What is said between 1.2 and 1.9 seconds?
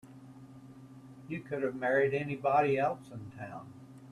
You could have